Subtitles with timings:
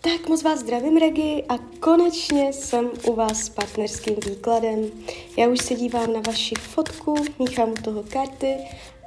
[0.00, 4.90] Tak moc vás zdravím, Regi, a konečně jsem u vás s partnerským výkladem.
[5.36, 8.56] Já už se dívám na vaši fotku, míchám u toho karty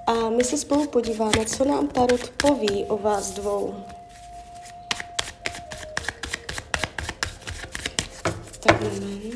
[0.07, 3.75] a my se spolu podíváme, co nám Tarot poví o vás dvou.
[8.60, 9.29] Tak moment.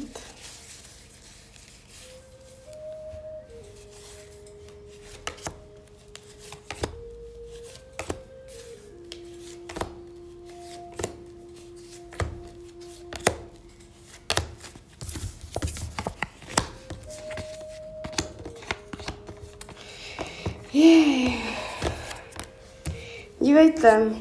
[23.39, 24.11] Dívejte,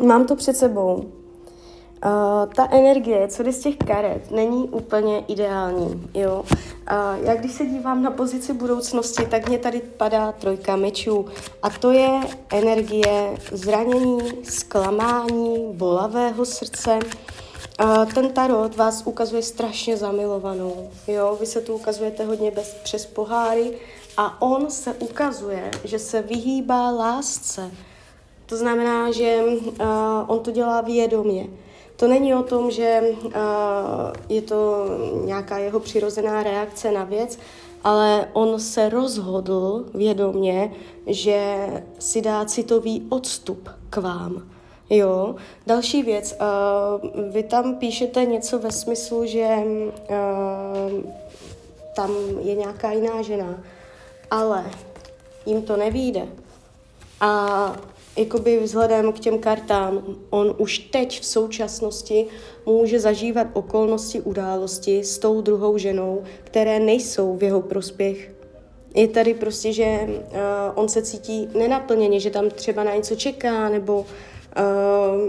[0.00, 0.94] mám to před sebou.
[0.94, 6.10] Uh, ta energie, co jde z těch karet, není úplně ideální.
[6.14, 6.44] Jo?
[6.48, 11.26] Uh, já když se dívám na pozici budoucnosti, tak mě tady padá trojka mečů.
[11.62, 12.20] A to je
[12.52, 16.94] energie zranění, zklamání, bolavého srdce.
[16.94, 17.45] Uh,
[18.14, 20.90] ten tarot vás ukazuje strašně zamilovanou.
[21.06, 21.36] Jo?
[21.40, 23.78] Vy se tu ukazujete hodně bez, přes poháry,
[24.16, 27.70] a on se ukazuje, že se vyhýbá lásce.
[28.46, 29.86] To znamená, že uh,
[30.26, 31.46] on to dělá vědomě.
[31.96, 33.32] To není o tom, že uh,
[34.28, 34.86] je to
[35.24, 37.38] nějaká jeho přirozená reakce na věc,
[37.84, 40.72] ale on se rozhodl vědomě,
[41.06, 44.55] že si dá citový odstup k vám.
[44.90, 45.34] Jo.
[45.66, 51.02] Další věc, uh, vy tam píšete něco ve smyslu, že uh,
[51.96, 53.62] tam je nějaká jiná žena
[54.30, 54.64] ale
[55.46, 56.28] jim to nevíde.
[57.20, 57.76] A
[58.16, 62.26] jakoby vzhledem k těm kartám, on už teď v současnosti
[62.66, 68.30] může zažívat okolnosti, události s tou druhou ženou, které nejsou v jeho prospěch.
[68.94, 70.14] Je tady prostě, že uh,
[70.74, 74.06] on se cítí nenaplněně, že tam třeba na něco čeká, nebo uh,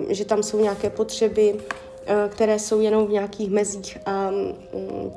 [0.09, 1.56] že tam jsou nějaké potřeby,
[2.09, 4.53] Eh, které jsou jenom v nějakých mezích a mm,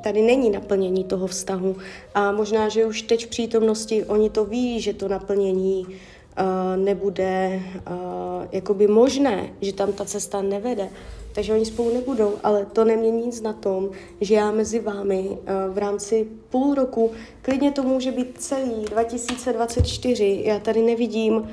[0.03, 1.75] tady není naplnění toho vztahu.
[2.13, 7.59] A možná, že už teď v přítomnosti oni to ví, že to naplnění eh, nebude
[7.75, 10.89] uh, jakoby možné, že tam ta cesta nevede.
[11.35, 13.89] Takže oni spolu nebudou, ale to nemění nic na tom,
[14.21, 15.37] že já mezi vámi
[15.69, 21.49] v rámci půl roku, klidně to může být celý 2024, já tady nevidím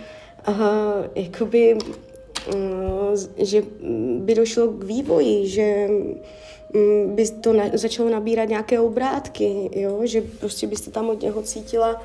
[1.15, 2.08] jakoby Eh,
[3.37, 3.63] že
[4.19, 5.89] by došlo k vývoji, že
[6.75, 10.01] mm, by to na, začalo nabírat nějaké obrátky, jo?
[10.05, 12.03] že prostě byste tam od něho cítila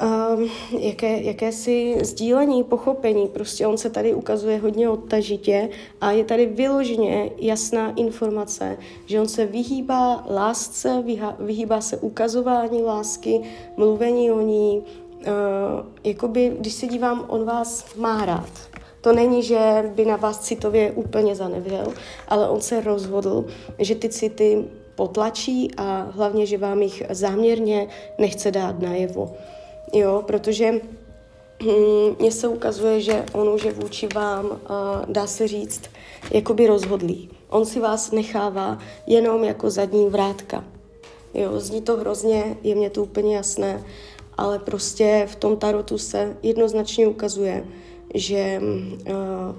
[0.00, 3.28] um, jaké, jakési sdílení, pochopení.
[3.28, 5.68] Prostě on se tady ukazuje hodně odtažitě
[6.00, 8.76] a je tady vyloženě jasná informace,
[9.06, 11.04] že on se vyhýbá lásce,
[11.38, 13.40] vyhýbá se ukazování lásky,
[13.76, 14.82] mluvení o ní.
[15.20, 15.26] Uh,
[16.04, 18.69] jakoby, když se dívám, on vás má rád
[19.00, 21.86] to není, že by na vás citově úplně zanevřel,
[22.28, 23.44] ale on se rozhodl,
[23.78, 27.88] že ty city potlačí a hlavně, že vám jich záměrně
[28.18, 29.32] nechce dát najevo.
[29.92, 30.72] Jo, protože
[31.62, 34.60] hm, mně se ukazuje, že on už je vůči vám,
[35.08, 35.82] dá se říct,
[36.30, 37.30] jakoby rozhodlý.
[37.48, 40.64] On si vás nechává jenom jako zadní vrátka.
[41.34, 43.84] Jo, zní to hrozně, je mně to úplně jasné,
[44.36, 47.64] ale prostě v tom tarotu se jednoznačně ukazuje,
[48.14, 49.14] že uh,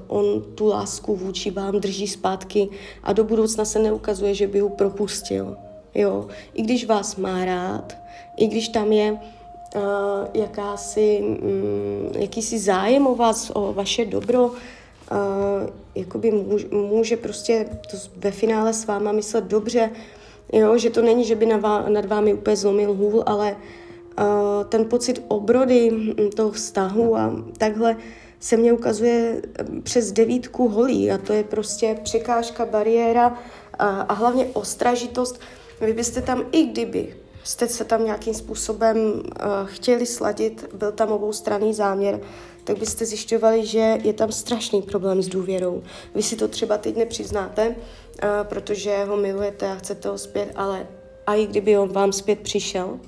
[0.08, 2.70] on tu lásku vůči vám drží zpátky
[3.04, 5.58] a do budoucna se neukazuje, že by ho propustil.
[5.96, 6.28] Jo?
[6.54, 7.98] I když vás má rád,
[8.38, 9.82] i když tam je uh,
[10.34, 14.54] jakási, um, jakýsi zájem o vás, o vaše dobro, uh,
[15.96, 19.92] jakoby může, může prostě to ve finále s váma myslet dobře,
[20.54, 20.78] jo?
[20.78, 21.46] že to není, že by
[21.88, 23.56] nad vámi úplně zlomil hůl, ale
[24.20, 24.26] uh,
[24.70, 25.92] ten pocit obrody
[26.36, 27.96] toho vztahu a takhle
[28.42, 29.42] se mně ukazuje
[29.84, 33.38] přes devítku holí a to je prostě překážka, bariéra
[33.80, 35.40] a, a hlavně ostražitost.
[35.82, 39.22] Vy byste tam, i kdyby jste se tam nějakým způsobem uh,
[39.66, 42.20] chtěli sladit, byl tam oboustranný záměr,
[42.64, 45.84] tak byste zjišťovali, že je tam strašný problém s důvěrou.
[46.16, 47.76] Vy si to třeba teď nepřiznáte, uh,
[48.44, 50.88] protože ho milujete a chcete ho zpět, ale
[51.28, 53.00] a i kdyby on vám zpět přišel,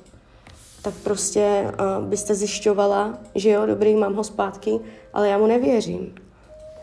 [0.84, 4.80] tak prostě uh, byste zjišťovala, že jo, dobrý, mám ho zpátky,
[5.14, 6.16] ale já mu nevěřím.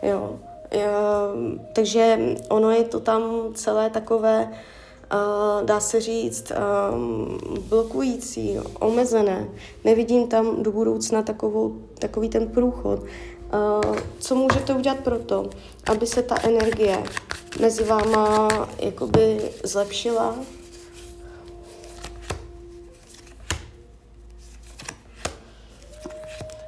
[0.03, 0.39] Jo.
[0.75, 2.19] Uh, takže
[2.49, 4.47] ono je to tam celé takové,
[5.13, 6.51] uh, dá se říct,
[6.91, 7.37] um,
[7.69, 9.49] blokující, omezené.
[9.83, 12.99] Nevidím tam do budoucna takovou, takový ten průchod.
[12.99, 15.49] Uh, co můžete udělat pro to,
[15.91, 17.03] aby se ta energie
[17.59, 18.47] mezi váma
[18.79, 20.35] jakoby zlepšila,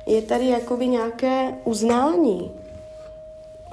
[0.05, 2.51] je tady jakoby nějaké uznání.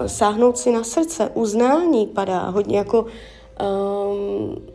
[0.06, 3.06] sáhnout si na srdce, uznání padá hodně jako,
[4.10, 4.66] um,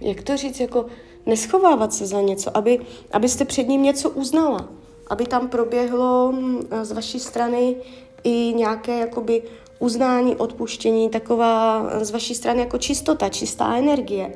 [0.00, 0.86] jak to říct, jako
[1.26, 2.78] neschovávat se za něco, aby,
[3.12, 4.68] abyste před ním něco uznala,
[5.10, 7.76] aby tam proběhlo mm, z vaší strany
[8.24, 9.42] i nějaké jakoby
[9.78, 14.34] uznání, odpuštění, taková z vaší strany jako čistota, čistá energie,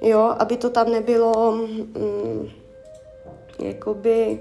[0.00, 2.50] jo, aby to tam nebylo mm,
[3.58, 4.40] jakoby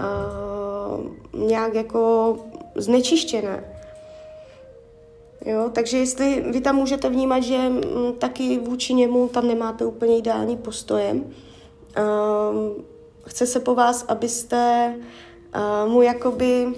[0.00, 2.36] uh, nějak jako
[2.74, 3.64] znečištěné.
[5.46, 9.84] Jo, takže jestli vy tam můžete vnímat, že m, mm, taky vůči němu tam nemáte
[9.84, 12.82] úplně ideální postojem, uh,
[13.26, 14.94] chce se po vás, abyste
[15.84, 16.74] uh, mu jakoby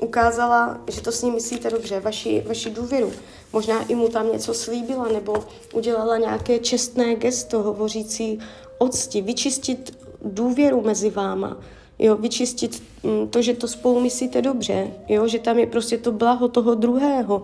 [0.00, 3.12] ukázala, že to s ním myslíte dobře, vaši, vaši důvěru.
[3.52, 5.34] Možná i mu tam něco slíbila nebo
[5.72, 8.38] udělala nějaké čestné gesto hovořící
[8.78, 11.56] o cti, vyčistit důvěru mezi váma,
[11.98, 16.12] jo, vyčistit mm, to, že to spolu myslíte dobře, jo, že tam je prostě to
[16.12, 17.42] blaho toho druhého.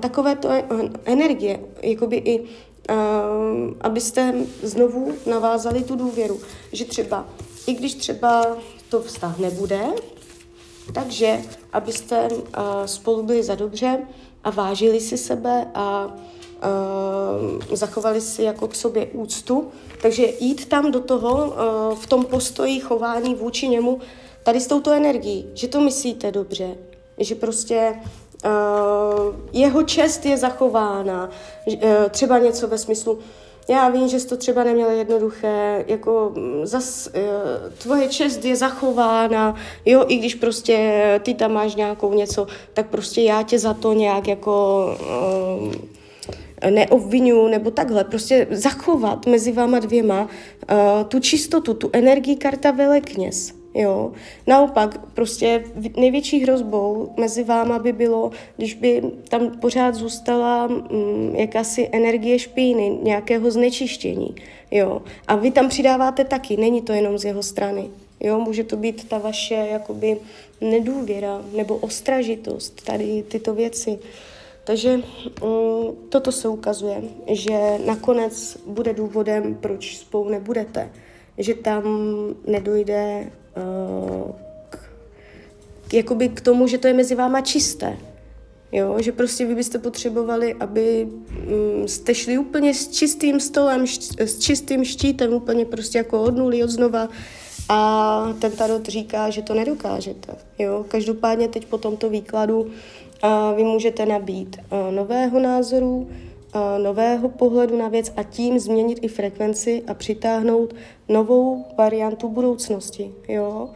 [0.00, 0.48] Takové to
[1.04, 2.46] energie, jakoby i uh,
[3.80, 6.40] abyste znovu navázali tu důvěru,
[6.72, 7.28] že třeba,
[7.66, 8.56] i když třeba
[8.88, 9.80] to vztah nebude,
[10.94, 11.40] takže
[11.72, 12.38] abyste uh,
[12.86, 13.98] spolu byli za dobře
[14.44, 19.70] a vážili si sebe a uh, zachovali si jako k sobě úctu.
[20.02, 24.00] Takže jít tam do toho uh, v tom postoji chování vůči němu
[24.42, 26.76] tady s touto energií, že to myslíte dobře,
[27.18, 27.94] že prostě
[28.44, 28.50] uh,
[29.52, 31.30] jeho čest je zachována,
[31.66, 31.80] uh,
[32.10, 33.18] třeba něco ve smyslu,
[33.68, 38.56] já vím, že jsi to třeba neměla jednoduché, jako mm, zas, uh, tvoje čest je
[38.56, 39.54] zachována,
[39.86, 43.92] jo, i když prostě ty tam máš nějakou něco, tak prostě já tě za to
[43.92, 44.86] nějak jako
[45.64, 45.72] uh,
[46.70, 50.28] neobvinuju nebo takhle, prostě zachovat mezi váma dvěma uh,
[51.08, 53.61] tu čistotu, tu energii karta velekněz.
[53.74, 54.12] Jo.
[54.46, 55.64] Naopak, prostě
[55.96, 62.98] největší hrozbou mezi váma by bylo, když by tam pořád zůstala mm, jakási energie špíny,
[63.02, 64.34] nějakého znečištění.
[64.70, 65.02] Jo.
[65.28, 67.88] A vy tam přidáváte taky, není to jenom z jeho strany.
[68.20, 70.16] Jo, může to být ta vaše jakoby
[70.60, 73.98] nedůvěra nebo ostražitost, tady tyto věci.
[74.64, 75.02] Takže mm,
[76.08, 80.90] toto se ukazuje, že nakonec bude důvodem, proč spolu nebudete.
[81.38, 81.84] Že tam
[82.46, 83.30] nedojde
[84.70, 84.78] k,
[85.92, 87.98] jakoby k tomu, že to je mezi váma čisté.
[88.72, 94.20] Jo, že prostě vy byste potřebovali, aby um, jste šli úplně s čistým stolem, št,
[94.20, 97.08] s čistým štítem, úplně prostě jako od nuly, od znova.
[97.68, 100.36] A ten tarot říká, že to nedokážete.
[100.58, 100.84] Jo?
[100.88, 102.70] Každopádně teď po tomto výkladu uh,
[103.56, 106.08] vy můžete nabít uh, nového názoru,
[106.78, 110.74] nového pohledu na věc a tím změnit i frekvenci a přitáhnout
[111.08, 113.12] novou variantu budoucnosti.
[113.28, 113.68] Jo?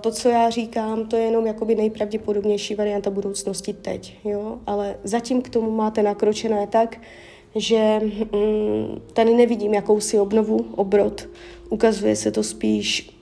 [0.00, 4.58] To, co já říkám, to je jenom jakoby nejpravděpodobnější varianta budoucnosti teď, jo?
[4.66, 7.00] ale zatím k tomu máte nakročené tak,
[7.56, 8.00] že
[8.32, 11.28] mm, tady nevidím jakousi obnovu, obrot.
[11.70, 13.16] Ukazuje se to spíš,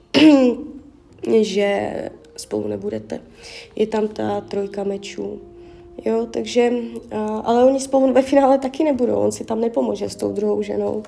[1.41, 1.93] že
[2.37, 3.21] spolu nebudete.
[3.77, 5.41] Je tam ta trojka mečů.
[6.05, 6.73] Jo, takže,
[7.45, 11.03] ale oni spolu ve finále taky nebudou, on si tam nepomůže s tou druhou ženou.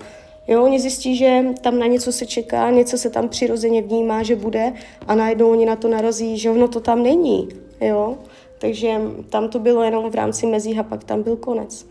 [0.49, 4.37] Jo, oni zjistí, že tam na něco se čeká, něco se tam přirozeně vnímá, že
[4.37, 4.73] bude
[5.07, 7.49] a najednou oni na to narazí, že ono to tam není.
[7.81, 8.17] Jo?
[8.59, 9.01] Takže
[9.31, 11.87] tam to bylo jenom v rámci mezí a pak tam byl konec.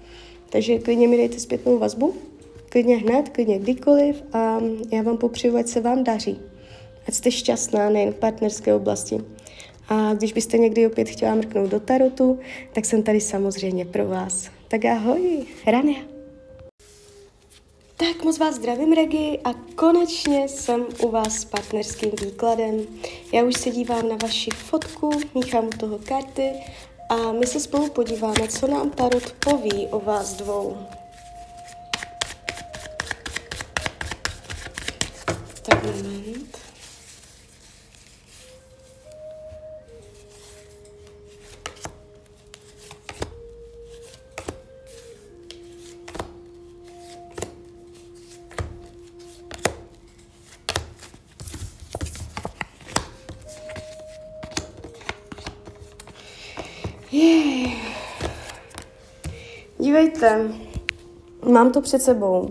[0.49, 2.13] Takže klidně mi dejte zpětnou vazbu,
[2.69, 4.59] klidně hned, klidně kdykoliv a
[4.91, 6.39] já vám popřeju, ať se vám daří.
[7.07, 9.21] Ať jste šťastná nejen v partnerské oblasti.
[9.89, 12.39] A když byste někdy opět chtěla mrknout do tarotu,
[12.73, 14.49] tak jsem tady samozřejmě pro vás.
[14.67, 15.99] Tak ahoj, Rania.
[17.97, 22.81] Tak moc vás zdravím, Regi, a konečně jsem u vás s partnerským výkladem.
[23.33, 26.51] Já už se dívám na vaši fotku, míchám u toho karty
[27.09, 30.77] a my se spolu podíváme, co nám Tarot poví o vás dvou.
[59.79, 60.51] Dívejte,
[61.51, 62.49] mám to před sebou.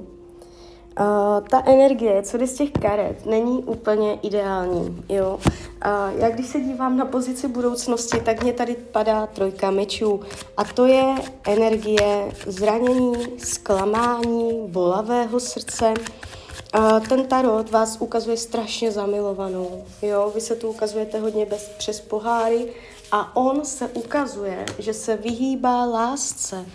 [1.00, 5.04] Uh, ta energie, co jde z těch karet, není úplně ideální.
[5.08, 5.38] Jo?
[5.44, 10.20] Uh, já když se dívám na pozici budoucnosti, tak mě tady padá trojka mečů.
[10.56, 11.14] A to je
[11.46, 15.94] energie zranění, zklamání, bolavého srdce.
[16.74, 19.84] Uh, ten tarot vás ukazuje strašně zamilovanou.
[20.02, 20.32] Jo?
[20.34, 22.72] Vy se tu ukazujete hodně bez, přes poháry
[23.12, 26.66] a on se ukazuje, že se vyhýbá lásce.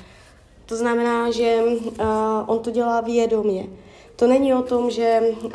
[0.66, 2.06] To znamená, že uh,
[2.48, 3.68] on to dělá vědomě.
[4.16, 5.52] To není o tom, že uh,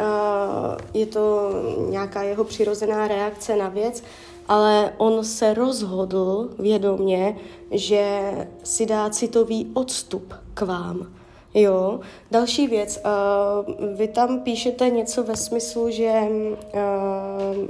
[0.95, 1.51] je to
[1.89, 4.03] nějaká jeho přirozená reakce na věc,
[4.49, 7.37] ale on se rozhodl vědomě,
[7.71, 8.33] že
[8.65, 11.18] si dá citový odstup k vám.
[11.55, 12.01] Jo,
[12.31, 17.69] další věc, uh, vy tam píšete něco ve smyslu, že uh,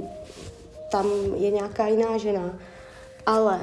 [0.91, 2.59] tam je nějaká jiná žena,
[3.25, 3.59] ale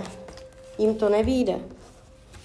[0.79, 1.59] jim to nevíde.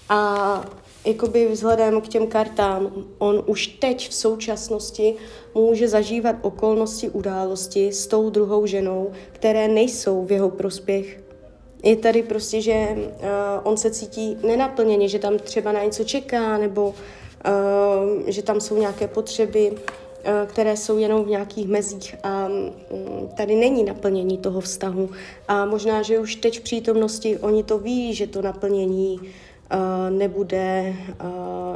[0.08, 0.64] A
[1.04, 5.14] jakoby vzhledem k těm kartám, on už teď v současnosti
[5.54, 11.20] může zažívat okolnosti, události s tou druhou ženou, které nejsou v jeho prospěch.
[11.82, 13.06] Je tady prostě, že uh,
[13.62, 16.94] on se cítí nenaplněně, že tam třeba na něco čeká, nebo
[18.26, 19.78] že tam jsou nějaké potřeby, uh,
[20.46, 25.10] které jsou jenom v nějakých mezích a um, tady není naplnění toho vztahu.
[25.48, 29.20] A možná, že už teď v přítomnosti oni to ví, že to naplnění
[30.10, 31.26] nebude uh,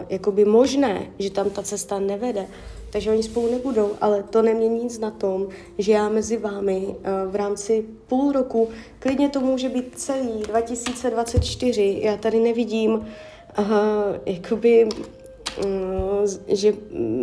[0.08, 2.46] jakoby možné, že tam ta cesta nevede.
[2.90, 6.94] Takže oni spolu nebudou, ale to nemění nic na tom, že já mezi vámi
[7.30, 8.68] v rámci půl roku,
[8.98, 13.06] klidně to může být celý 2024, já tady nevidím
[14.26, 14.88] jakoby,
[16.48, 16.74] že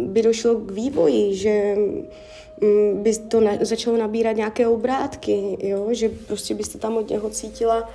[0.06, 5.88] by došlo k vývoji, že um, by to na, začalo nabírat nějaké obrátky, jo?
[5.92, 7.90] že prostě byste tam od něho cítila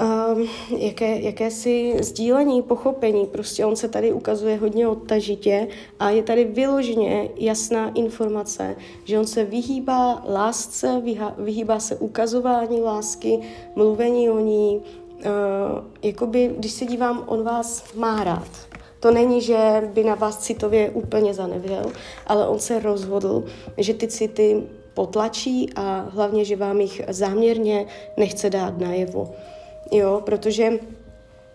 [0.00, 3.26] um, jaké, jakési sdílení, pochopení.
[3.26, 5.68] Prostě on se tady ukazuje hodně odtažitě
[5.98, 11.02] a je tady vyloženě jasná informace, že on se vyhýbá lásce,
[11.38, 13.40] vyhýbá se ukazování lásky,
[13.74, 14.82] mluvení o ní.
[15.16, 15.22] Uh,
[16.02, 18.75] jakoby, když se dívám, on vás má rád.
[19.00, 21.92] To není, že by na vás citově úplně zanevřel,
[22.26, 23.44] ale on se rozhodl,
[23.78, 24.62] že ty city
[24.94, 27.86] potlačí a hlavně, že vám jich záměrně
[28.16, 29.34] nechce dát najevo
[29.90, 30.70] jo, protože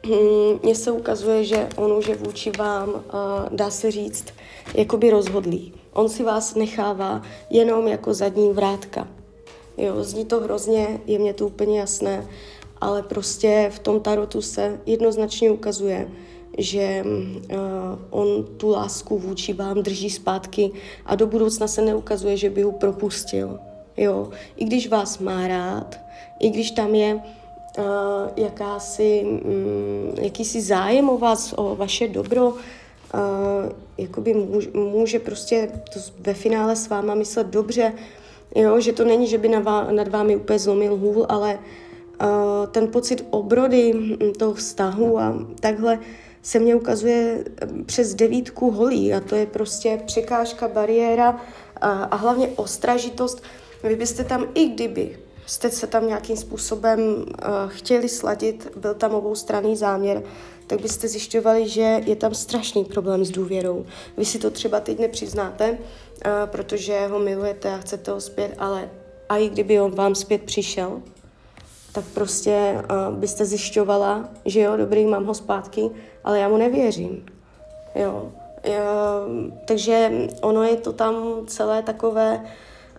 [0.05, 3.03] hm, mně se ukazuje, že on už je vůči vám,
[3.51, 4.25] dá se říct,
[4.73, 5.73] jakoby rozhodlý.
[5.93, 9.07] On si vás nechává jenom jako zadní vrátka.
[9.77, 12.27] Jo, zní to hrozně, je mě to úplně jasné,
[12.81, 16.09] ale prostě v tom tarotu se jednoznačně ukazuje,
[16.57, 17.59] že uh,
[18.09, 20.71] on tu lásku vůči vám drží zpátky
[21.05, 23.59] a do budoucna se neukazuje, že by ho propustil.
[23.97, 25.99] Jo, i když vás má rád,
[26.39, 27.83] i když tam je uh,
[28.35, 29.41] jakási, um,
[30.21, 32.53] jakýsi zájem o vás, o vaše dobro, uh,
[33.97, 37.93] jakoby může, může prostě to ve finále s váma myslet dobře,
[38.55, 41.59] jo, že to není, že by nad, vá, nad vámi úplně zlomil hůl, ale
[42.21, 42.27] uh,
[42.71, 45.99] ten pocit obrody mm, toho vztahu a takhle
[46.41, 47.43] se mně ukazuje
[47.85, 51.41] přes devítku holí a to je prostě překážka, bariéra
[51.81, 53.43] a, a hlavně ostražitost.
[53.83, 57.25] Vy byste tam i kdyby jste se tam nějakým způsobem uh,
[57.67, 60.23] chtěli sladit, byl tam oboustranný záměr,
[60.67, 63.85] tak byste zjišťovali, že je tam strašný problém s důvěrou.
[64.17, 65.77] Vy si to třeba teď nepřiznáte, uh,
[66.45, 68.89] protože ho milujete a chcete ho zpět, ale
[69.29, 71.01] a i kdyby on vám zpět přišel,
[71.91, 75.89] tak prostě uh, byste zjišťovala, že jo, dobrý, mám ho zpátky,
[76.23, 77.25] ale já mu nevěřím.
[77.95, 78.31] Jo.
[78.67, 78.73] Uh,
[79.65, 81.15] takže ono je to tam
[81.47, 82.41] celé takové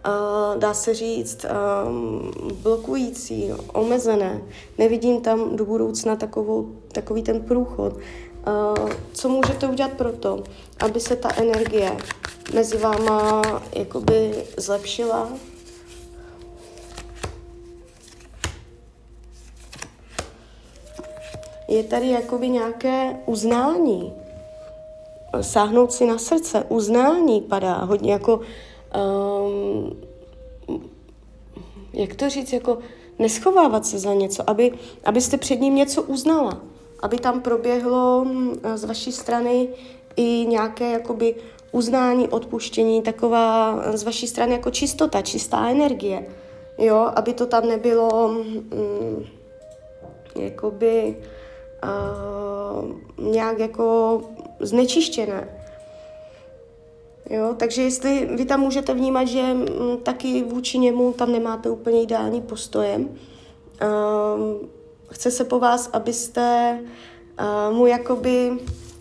[0.07, 1.47] uh, dá se říct,
[1.87, 2.31] um,
[2.63, 4.43] blokující, omezené.
[4.79, 7.93] Nevidím tam do budoucna takovou, takový ten průchod.
[7.97, 10.43] Uh, co můžete udělat pro to,
[10.81, 11.97] aby se ta energie
[12.55, 15.29] mezi váma jakoby zlepšila?
[21.73, 24.13] Je tady jakoby nějaké uznání,
[25.41, 28.41] sáhnout si na srdce, uznání padá hodně jako
[29.41, 30.01] um,
[31.93, 32.79] jak to říct, jako
[33.19, 34.73] neschovávat se za něco, aby,
[35.05, 36.61] abyste před ním něco uznala,
[37.03, 39.69] aby tam proběhlo mm, z vaší strany
[40.17, 41.35] i nějaké jakoby
[41.73, 46.27] uznání, odpuštění, taková z vaší strany jako čistota, čistá energie,
[46.79, 49.25] jo, aby to tam nebylo mm,
[50.37, 51.17] jakoby
[51.85, 54.21] uh, nějak jako
[54.61, 55.49] znečištěné.
[57.31, 61.71] Jo, takže jestli vy tam můžete vnímat, že m, mm, taky vůči němu tam nemáte
[61.71, 64.69] úplně ideální postojem, um,
[65.11, 66.79] chce se po vás, abyste
[67.41, 68.59] uh, mu jakoby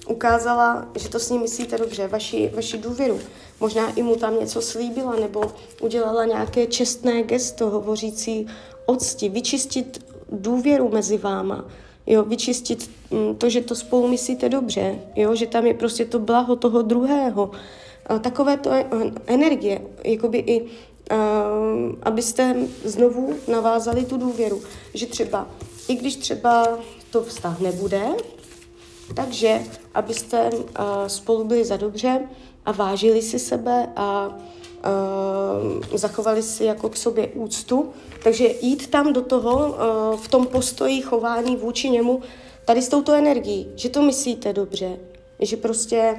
[0.07, 3.19] ukázala, že to s ním myslíte dobře, vaši, vaši důvěru.
[3.59, 5.43] Možná i mu tam něco slíbila nebo
[5.81, 8.47] udělala nějaké čestné gesto hovořící
[8.85, 11.65] o cti, vyčistit důvěru mezi váma,
[12.07, 16.19] jo, vyčistit mm, to, že to spolu myslíte dobře, jo, že tam je prostě to
[16.19, 17.51] blaho toho druhého,
[18.21, 18.71] takové to
[19.27, 20.67] energie, jakoby i uh,
[22.03, 24.61] abyste znovu navázali tu důvěru,
[24.93, 25.47] že třeba
[25.87, 26.79] i když třeba
[27.11, 28.01] to vztah nebude,
[29.15, 29.61] takže
[29.93, 30.59] abyste uh,
[31.07, 32.21] spolu byli za dobře
[32.65, 34.37] a vážili si sebe a
[34.85, 37.89] uh, zachovali si jako k sobě úctu,
[38.23, 42.21] takže jít tam do toho uh, v tom postoji chování vůči němu
[42.65, 44.97] tady s touto energií, že to myslíte dobře,
[45.39, 46.15] že prostě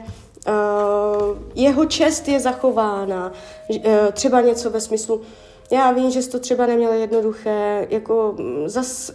[0.49, 3.33] uh, jeho čest je zachována,
[3.69, 5.21] uh, třeba něco ve smyslu,
[5.71, 9.12] já vím, že jsi to třeba neměla jednoduché, jako mm, zas,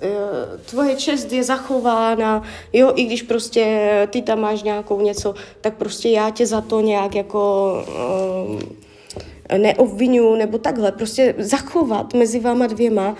[0.65, 6.09] tvoje čest je zachována, jo, i když prostě ty tam máš nějakou něco, tak prostě
[6.09, 7.73] já tě za to nějak jako
[8.49, 8.61] uh,
[9.57, 13.15] neobvinuju, nebo takhle, prostě zachovat mezi váma dvěma uh,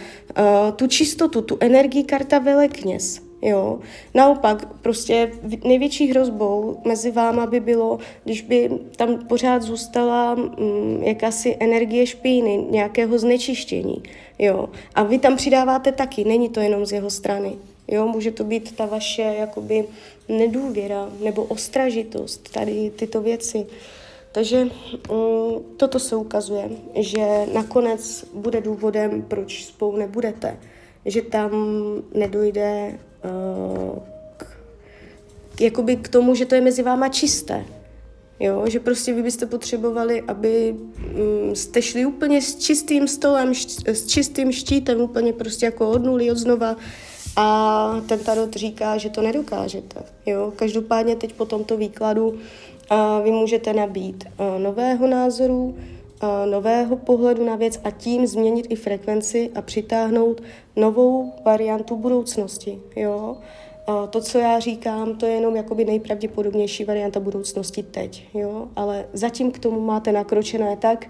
[0.75, 3.27] tu čistotu, tu energii karta velekněz.
[3.42, 3.80] Jo.
[4.13, 5.32] Naopak, prostě
[5.63, 12.66] největší hrozbou mezi váma by bylo, když by tam pořád zůstala mm, jakási energie špíny,
[12.70, 14.04] nějakého znečištění.
[14.39, 14.70] Jo.
[14.96, 17.51] A vy tam přidáváte taky, není to jenom z jeho strany.
[17.88, 19.86] Jo, může to být ta vaše jakoby
[20.30, 23.66] nedůvěra nebo ostražitost, tady tyto věci.
[24.31, 24.69] Takže mm,
[25.77, 30.60] toto se ukazuje, že nakonec bude důvodem, proč spolu nebudete.
[31.05, 31.51] Že tam
[32.13, 34.00] nedojde uh,
[34.38, 34.46] k,
[35.62, 37.65] jakoby k tomu, že to je mezi váma čisté.
[38.39, 43.53] Jo, že prostě vy byste potřebovali, aby um, jste šli úplně s čistým stolem,
[43.86, 46.75] s čistým štítem, úplně prostě jako od nuly, od znova.
[47.38, 50.03] A ten tarot říká, že to nedokážete.
[50.25, 50.53] Jo?
[50.56, 52.38] Každopádně teď po tomto výkladu uh,
[53.24, 58.75] vy můžete nabít uh, nového názoru, uh, nového pohledu na věc a tím změnit i
[58.75, 60.41] frekvenci a přitáhnout
[60.75, 62.79] novou variantu budoucnosti.
[62.96, 63.38] Jo?
[63.89, 68.27] Uh, to, co já říkám, to je jenom jakoby nejpravděpodobnější varianta budoucnosti teď.
[68.34, 68.67] Jo?
[68.75, 71.10] Ale zatím k tomu máte nakročené tak,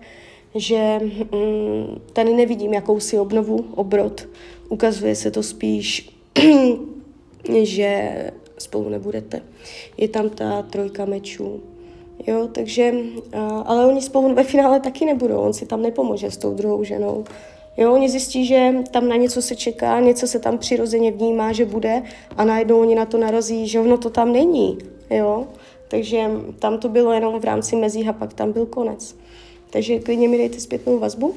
[0.55, 0.99] že
[1.31, 4.27] mm, tady nevidím jakousi obnovu, obrot.
[4.69, 6.16] Ukazuje se to spíš,
[7.63, 9.41] že spolu nebudete.
[9.97, 11.61] Je tam ta trojka mečů.
[12.27, 12.93] Jo, takže,
[13.65, 17.25] ale oni spolu ve finále taky nebudou, on si tam nepomůže s tou druhou ženou.
[17.77, 21.65] Jo, oni zjistí, že tam na něco se čeká, něco se tam přirozeně vnímá, že
[21.65, 22.03] bude
[22.37, 24.77] a najednou oni na to narazí, že ono to tam není.
[25.09, 25.47] Jo,
[25.87, 29.15] takže tam to bylo jenom v rámci mezí a pak tam byl konec.
[29.69, 31.35] Takže klidně mi dejte zpětnou vazbu,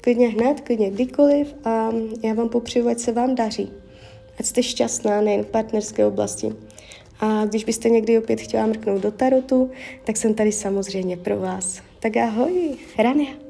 [0.00, 3.72] klidně hned, klidně kdykoliv a já vám popřeju, ať se vám daří.
[4.40, 6.52] Ať jste šťastná nejen v partnerské oblasti.
[7.20, 9.70] A když byste někdy opět chtěla mrknout do tarotu,
[10.04, 11.80] tak jsem tady samozřejmě pro vás.
[12.00, 13.47] Tak ahoj, Rania.